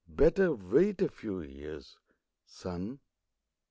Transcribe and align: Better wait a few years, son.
Better 0.09 0.51
wait 0.51 0.99
a 1.03 1.07
few 1.07 1.41
years, 1.41 1.99
son. 2.47 2.97